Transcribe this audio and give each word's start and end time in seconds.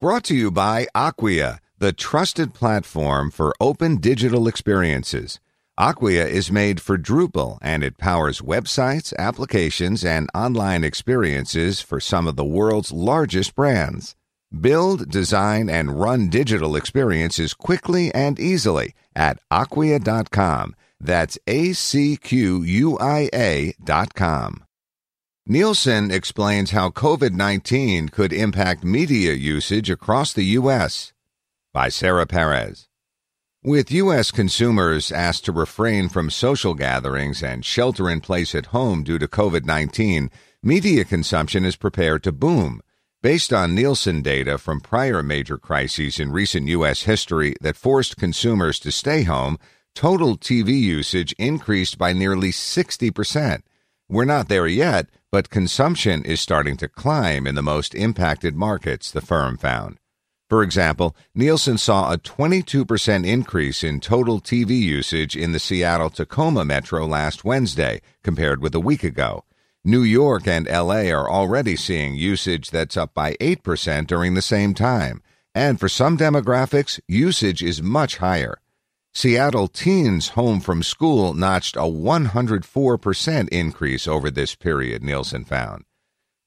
Brought 0.00 0.24
to 0.24 0.34
you 0.34 0.50
by 0.50 0.86
Acquia, 0.94 1.60
the 1.78 1.92
trusted 1.92 2.54
platform 2.54 3.30
for 3.30 3.54
open 3.60 3.96
digital 3.96 4.48
experiences. 4.48 5.40
Acquia 5.78 6.26
is 6.26 6.52
made 6.52 6.80
for 6.80 6.98
Drupal 6.98 7.58
and 7.62 7.82
it 7.82 7.96
powers 7.96 8.40
websites, 8.40 9.14
applications, 9.18 10.04
and 10.04 10.28
online 10.34 10.84
experiences 10.84 11.80
for 11.80 12.00
some 12.00 12.26
of 12.26 12.36
the 12.36 12.44
world's 12.44 12.92
largest 12.92 13.54
brands. 13.54 14.14
Build, 14.58 15.08
design, 15.10 15.70
and 15.70 16.00
run 16.00 16.28
digital 16.28 16.76
experiences 16.76 17.54
quickly 17.54 18.12
and 18.14 18.38
easily 18.38 18.94
at 19.14 19.38
acquia.com. 19.50 20.74
That's 21.00 21.38
A 21.46 21.72
C 21.72 22.16
Q 22.16 22.62
U 22.62 22.98
I 22.98 23.30
A.com. 23.32 24.64
Nielsen 25.46 26.10
explains 26.10 26.70
how 26.70 26.90
COVID 26.90 27.32
19 27.32 28.10
could 28.10 28.32
impact 28.32 28.84
media 28.84 29.32
usage 29.32 29.90
across 29.90 30.32
the 30.32 30.44
U.S. 30.44 31.12
by 31.72 31.88
Sarah 31.88 32.26
Perez. 32.26 32.88
With 33.64 33.90
U.S. 33.90 34.30
consumers 34.30 35.10
asked 35.10 35.44
to 35.46 35.52
refrain 35.52 36.08
from 36.08 36.30
social 36.30 36.74
gatherings 36.74 37.42
and 37.42 37.64
shelter 37.64 38.08
in 38.08 38.20
place 38.20 38.54
at 38.54 38.66
home 38.66 39.02
due 39.02 39.18
to 39.18 39.26
COVID 39.26 39.64
19, 39.64 40.30
media 40.62 41.04
consumption 41.04 41.64
is 41.64 41.74
prepared 41.74 42.22
to 42.24 42.32
boom. 42.32 42.80
Based 43.22 43.52
on 43.52 43.74
Nielsen 43.74 44.22
data 44.22 44.56
from 44.56 44.80
prior 44.80 45.22
major 45.22 45.58
crises 45.58 46.20
in 46.20 46.32
recent 46.32 46.68
U.S. 46.68 47.02
history 47.02 47.54
that 47.60 47.76
forced 47.76 48.16
consumers 48.16 48.78
to 48.80 48.92
stay 48.92 49.24
home, 49.24 49.58
total 49.94 50.38
TV 50.38 50.78
usage 50.80 51.32
increased 51.38 51.98
by 51.98 52.12
nearly 52.12 52.50
60%. 52.50 53.62
We're 54.08 54.24
not 54.24 54.48
there 54.48 54.66
yet, 54.66 55.08
but 55.32 55.50
consumption 55.50 56.24
is 56.24 56.40
starting 56.40 56.76
to 56.76 56.88
climb 56.88 57.46
in 57.46 57.54
the 57.54 57.62
most 57.62 57.94
impacted 57.94 58.56
markets, 58.56 59.10
the 59.10 59.20
firm 59.20 59.56
found. 59.56 59.98
For 60.48 60.64
example, 60.64 61.14
Nielsen 61.32 61.78
saw 61.78 62.12
a 62.12 62.18
22% 62.18 63.24
increase 63.24 63.84
in 63.84 64.00
total 64.00 64.40
TV 64.40 64.70
usage 64.70 65.36
in 65.36 65.52
the 65.52 65.60
Seattle 65.60 66.10
Tacoma 66.10 66.64
metro 66.64 67.06
last 67.06 67.44
Wednesday 67.44 68.00
compared 68.24 68.60
with 68.60 68.74
a 68.74 68.80
week 68.80 69.04
ago. 69.04 69.44
New 69.84 70.02
York 70.02 70.48
and 70.48 70.66
LA 70.66 71.08
are 71.08 71.30
already 71.30 71.76
seeing 71.76 72.16
usage 72.16 72.70
that's 72.70 72.96
up 72.96 73.14
by 73.14 73.34
8% 73.34 74.08
during 74.08 74.34
the 74.34 74.42
same 74.42 74.74
time. 74.74 75.22
And 75.54 75.78
for 75.78 75.88
some 75.88 76.18
demographics, 76.18 76.98
usage 77.06 77.62
is 77.62 77.80
much 77.80 78.16
higher. 78.16 78.60
Seattle 79.12 79.66
teens 79.66 80.28
home 80.28 80.60
from 80.60 80.84
school 80.84 81.34
notched 81.34 81.74
a 81.74 81.80
104% 81.80 83.48
increase 83.48 84.06
over 84.06 84.30
this 84.30 84.54
period, 84.54 85.02
Nielsen 85.02 85.44
found. 85.44 85.84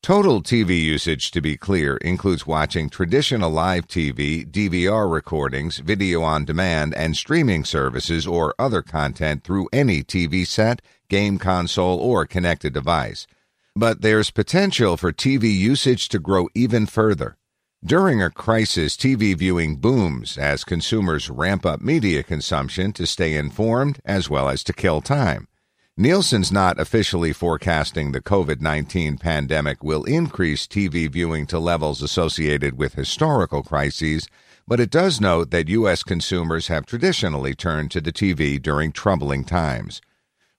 Total 0.01 0.41
TV 0.41 0.81
usage, 0.81 1.29
to 1.31 1.41
be 1.41 1.57
clear, 1.57 1.97
includes 1.97 2.47
watching 2.47 2.90
traditional 2.90 3.52
live 3.52 3.88
TV, 3.88 4.50
DVR 4.50 5.12
recordings, 5.12 5.78
video 5.79 6.23
on 6.23 6.46
demand, 6.46 6.94
and 6.96 7.18
streaming 7.18 7.66
services 7.66 8.25
or 8.25 8.56
other 8.57 8.81
content 8.81 9.44
through 9.44 9.69
any 9.73 10.02
TV 10.02 10.47
set, 10.47 10.81
game 11.09 11.38
console, 11.38 12.00
or 12.00 12.25
connected 12.25 12.73
device. 12.73 13.28
But 13.75 14.02
there's 14.02 14.31
potential 14.31 14.96
for 14.97 15.12
TV 15.12 15.53
usage 15.53 16.07
to 16.09 16.19
grow 16.19 16.47
even 16.56 16.85
further. 16.85 17.38
During 17.85 18.23
a 18.23 18.29
crisis, 18.29 18.95
TV 18.95 19.38
viewing 19.38 19.75
booms 19.75 20.38
as 20.38 20.63
consumers 20.63 21.29
ramp 21.29 21.66
up 21.66 21.81
media 21.81 22.23
consumption 22.23 22.94
to 22.94 23.05
stay 23.05 23.35
informed 23.35 23.99
as 24.05 24.29
well 24.29 24.47
as 24.47 24.63
to 24.63 24.71
kill 24.71 25.01
time. 25.01 25.49
Nielsen's 25.97 26.49
not 26.49 26.79
officially 26.79 27.33
forecasting 27.33 28.13
the 28.13 28.22
COVID 28.22 28.61
19 28.61 29.17
pandemic 29.17 29.83
will 29.83 30.05
increase 30.05 30.66
TV 30.66 31.11
viewing 31.11 31.45
to 31.47 31.59
levels 31.59 32.01
associated 32.01 32.77
with 32.77 32.93
historical 32.93 33.63
crises, 33.63 34.29
but 34.66 34.79
it 34.79 34.89
does 34.89 35.19
note 35.19 35.51
that 35.51 35.67
U.S. 35.67 36.03
consumers 36.03 36.69
have 36.69 36.85
traditionally 36.85 37.53
turned 37.53 37.91
to 37.91 37.99
the 37.99 38.13
TV 38.13 38.61
during 38.61 38.93
troubling 38.93 39.43
times. 39.43 39.99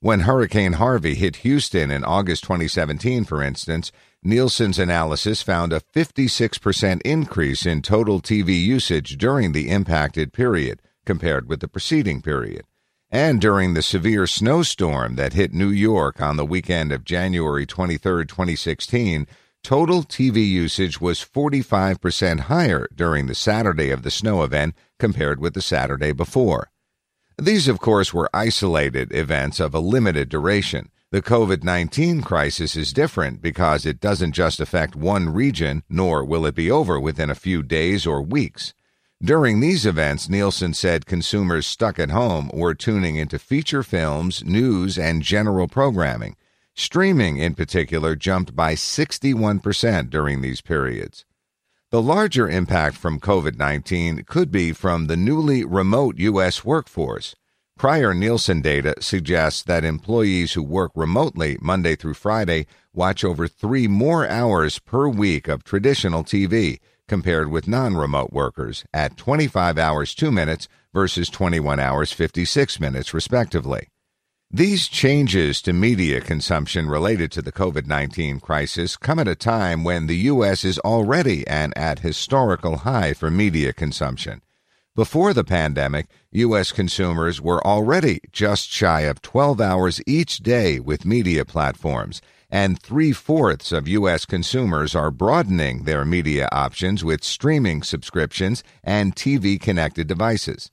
When 0.00 0.20
Hurricane 0.20 0.74
Harvey 0.74 1.14
hit 1.14 1.36
Houston 1.36 1.90
in 1.90 2.04
August 2.04 2.44
2017, 2.44 3.24
for 3.24 3.42
instance, 3.42 3.90
Nielsen's 4.22 4.78
analysis 4.78 5.42
found 5.42 5.72
a 5.72 5.80
56% 5.80 7.00
increase 7.02 7.64
in 7.64 7.80
total 7.80 8.20
TV 8.20 8.62
usage 8.62 9.16
during 9.16 9.52
the 9.52 9.70
impacted 9.70 10.32
period 10.32 10.82
compared 11.06 11.48
with 11.48 11.60
the 11.60 11.68
preceding 11.68 12.20
period 12.20 12.64
and 13.14 13.40
during 13.40 13.74
the 13.74 13.82
severe 13.82 14.26
snowstorm 14.26 15.14
that 15.14 15.34
hit 15.34 15.54
New 15.54 15.68
York 15.68 16.20
on 16.20 16.36
the 16.36 16.44
weekend 16.44 16.90
of 16.90 17.04
January 17.04 17.64
23, 17.64 18.26
2016, 18.26 19.28
total 19.62 20.02
TV 20.02 20.44
usage 20.44 21.00
was 21.00 21.24
45% 21.24 22.40
higher 22.40 22.88
during 22.92 23.28
the 23.28 23.34
Saturday 23.36 23.90
of 23.90 24.02
the 24.02 24.10
snow 24.10 24.42
event 24.42 24.74
compared 24.98 25.38
with 25.38 25.54
the 25.54 25.62
Saturday 25.62 26.10
before. 26.10 26.72
These, 27.36 27.66
of 27.66 27.80
course, 27.80 28.14
were 28.14 28.30
isolated 28.32 29.12
events 29.12 29.58
of 29.58 29.74
a 29.74 29.80
limited 29.80 30.28
duration. 30.28 30.90
The 31.10 31.20
COVID 31.20 31.64
19 31.64 32.22
crisis 32.22 32.76
is 32.76 32.92
different 32.92 33.42
because 33.42 33.84
it 33.84 34.00
doesn't 34.00 34.32
just 34.32 34.60
affect 34.60 34.94
one 34.94 35.32
region, 35.32 35.82
nor 35.88 36.24
will 36.24 36.46
it 36.46 36.54
be 36.54 36.70
over 36.70 36.98
within 36.98 37.30
a 37.30 37.34
few 37.34 37.62
days 37.62 38.06
or 38.06 38.22
weeks. 38.22 38.72
During 39.20 39.58
these 39.58 39.84
events, 39.84 40.28
Nielsen 40.28 40.74
said 40.74 41.06
consumers 41.06 41.66
stuck 41.66 41.98
at 41.98 42.10
home 42.10 42.50
were 42.52 42.74
tuning 42.74 43.16
into 43.16 43.38
feature 43.38 43.82
films, 43.82 44.44
news, 44.44 44.96
and 44.96 45.22
general 45.22 45.66
programming. 45.66 46.36
Streaming, 46.74 47.38
in 47.38 47.54
particular, 47.54 48.14
jumped 48.16 48.54
by 48.54 48.74
61% 48.74 50.10
during 50.10 50.40
these 50.40 50.60
periods. 50.60 51.24
The 51.94 52.02
larger 52.02 52.48
impact 52.48 52.96
from 52.96 53.20
COVID 53.20 53.56
19 53.56 54.24
could 54.24 54.50
be 54.50 54.72
from 54.72 55.06
the 55.06 55.16
newly 55.16 55.64
remote 55.64 56.18
U.S. 56.18 56.64
workforce. 56.64 57.36
Prior 57.78 58.12
Nielsen 58.12 58.60
data 58.60 58.94
suggests 58.98 59.62
that 59.62 59.84
employees 59.84 60.54
who 60.54 60.62
work 60.64 60.90
remotely 60.96 61.56
Monday 61.60 61.94
through 61.94 62.14
Friday 62.14 62.66
watch 62.92 63.22
over 63.22 63.46
three 63.46 63.86
more 63.86 64.28
hours 64.28 64.80
per 64.80 65.06
week 65.06 65.46
of 65.46 65.62
traditional 65.62 66.24
TV 66.24 66.80
compared 67.06 67.48
with 67.48 67.68
non 67.68 67.96
remote 67.96 68.32
workers 68.32 68.84
at 68.92 69.16
25 69.16 69.78
hours 69.78 70.16
2 70.16 70.32
minutes 70.32 70.66
versus 70.92 71.30
21 71.30 71.78
hours 71.78 72.10
56 72.10 72.80
minutes, 72.80 73.14
respectively. 73.14 73.86
These 74.50 74.86
changes 74.86 75.60
to 75.62 75.72
media 75.72 76.20
consumption 76.20 76.88
related 76.88 77.32
to 77.32 77.42
the 77.42 77.50
COVID 77.50 77.86
19 77.86 78.38
crisis 78.38 78.96
come 78.96 79.18
at 79.18 79.26
a 79.26 79.34
time 79.34 79.82
when 79.82 80.06
the 80.06 80.16
U.S. 80.32 80.64
is 80.64 80.78
already 80.80 81.46
an 81.48 81.72
at 81.74 82.00
historical 82.00 82.78
high 82.78 83.14
for 83.14 83.30
media 83.30 83.72
consumption. 83.72 84.42
Before 84.94 85.34
the 85.34 85.42
pandemic, 85.42 86.06
U.S. 86.30 86.70
consumers 86.70 87.40
were 87.40 87.66
already 87.66 88.20
just 88.30 88.70
shy 88.70 89.00
of 89.00 89.22
12 89.22 89.60
hours 89.60 90.00
each 90.06 90.38
day 90.38 90.78
with 90.78 91.04
media 91.04 91.44
platforms 91.44 92.20
and 92.54 92.80
three 92.80 93.10
fourths 93.10 93.72
of 93.72 93.88
U.S. 93.88 94.24
consumers 94.24 94.94
are 94.94 95.10
broadening 95.10 95.82
their 95.82 96.04
media 96.04 96.48
options 96.52 97.02
with 97.02 97.24
streaming 97.24 97.82
subscriptions 97.82 98.62
and 98.84 99.16
TV 99.16 99.60
connected 99.60 100.06
devices. 100.06 100.70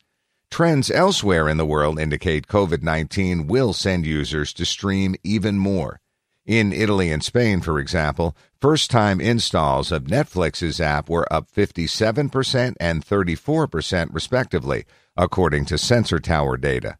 Trends 0.51 0.91
elsewhere 0.91 1.47
in 1.47 1.55
the 1.55 1.65
world 1.65 1.97
indicate 1.97 2.45
COVID 2.45 2.83
19 2.83 3.47
will 3.47 3.71
send 3.71 4.05
users 4.05 4.51
to 4.51 4.65
stream 4.65 5.15
even 5.23 5.57
more. 5.57 6.01
In 6.45 6.73
Italy 6.73 7.09
and 7.09 7.23
Spain, 7.23 7.61
for 7.61 7.79
example, 7.79 8.35
first 8.59 8.91
time 8.91 9.21
installs 9.21 9.93
of 9.93 10.03
Netflix's 10.03 10.81
app 10.81 11.09
were 11.09 11.31
up 11.31 11.49
57% 11.49 12.75
and 12.81 13.05
34% 13.05 14.09
respectively, 14.11 14.83
according 15.15 15.63
to 15.65 15.77
Sensor 15.77 16.19
Tower 16.19 16.57
data. 16.57 16.97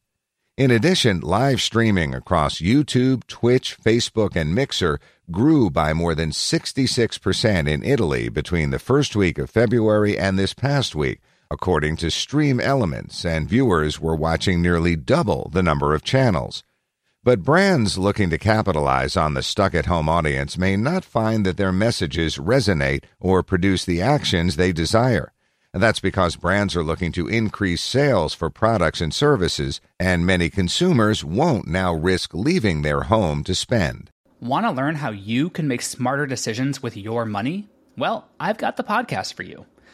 In 0.55 0.71
addition, 0.71 1.19
live 1.19 1.61
streaming 1.61 2.15
across 2.15 2.61
YouTube, 2.61 3.27
Twitch, 3.27 3.77
Facebook, 3.77 4.37
and 4.37 4.55
Mixer 4.55 4.97
grew 5.29 5.69
by 5.69 5.91
more 5.91 6.15
than 6.15 6.31
66% 6.31 7.67
in 7.67 7.83
Italy 7.83 8.29
between 8.29 8.69
the 8.69 8.79
first 8.79 9.13
week 9.13 9.37
of 9.37 9.49
February 9.49 10.17
and 10.17 10.39
this 10.39 10.53
past 10.53 10.95
week, 10.95 11.19
according 11.51 11.97
to 11.97 12.09
Stream 12.09 12.61
Elements, 12.61 13.25
and 13.25 13.49
viewers 13.49 13.99
were 13.99 14.15
watching 14.15 14.61
nearly 14.61 14.95
double 14.95 15.49
the 15.51 15.61
number 15.61 15.93
of 15.93 16.01
channels. 16.01 16.63
But 17.25 17.43
brands 17.43 17.97
looking 17.97 18.29
to 18.29 18.37
capitalize 18.37 19.17
on 19.17 19.33
the 19.33 19.43
stuck 19.43 19.75
at 19.75 19.85
home 19.85 20.07
audience 20.07 20.57
may 20.57 20.77
not 20.77 21.03
find 21.03 21.45
that 21.45 21.57
their 21.57 21.73
messages 21.73 22.37
resonate 22.37 23.03
or 23.19 23.43
produce 23.43 23.83
the 23.83 24.01
actions 24.01 24.55
they 24.55 24.71
desire. 24.71 25.33
That's 25.73 25.99
because 25.99 26.35
brands 26.35 26.75
are 26.75 26.83
looking 26.83 27.11
to 27.13 27.27
increase 27.27 27.81
sales 27.81 28.33
for 28.33 28.49
products 28.49 29.01
and 29.01 29.13
services, 29.13 29.81
and 29.99 30.25
many 30.25 30.49
consumers 30.49 31.23
won't 31.23 31.67
now 31.67 31.93
risk 31.93 32.33
leaving 32.33 32.81
their 32.81 33.01
home 33.01 33.43
to 33.43 33.53
spend. 33.53 34.09
Want 34.39 34.65
to 34.65 34.71
learn 34.71 34.95
how 34.95 35.11
you 35.11 35.49
can 35.49 35.67
make 35.67 35.81
smarter 35.81 36.25
decisions 36.25 36.81
with 36.81 36.97
your 36.97 37.25
money? 37.25 37.69
Well, 37.97 38.27
I've 38.39 38.57
got 38.57 38.77
the 38.77 38.83
podcast 38.83 39.33
for 39.33 39.43
you. 39.43 39.65